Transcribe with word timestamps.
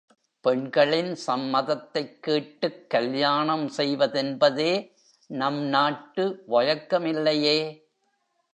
பெண்களின் 0.45 1.15
சம்மதத்தைக் 1.15 2.23
கேட்டுக் 2.23 2.89
கல்யாணம் 2.89 3.67
செய்வதென்பதே 3.77 4.71
நம் 5.29 5.61
நாட்டு 5.67 6.25
வழக்கமில்லையே! 6.47 7.57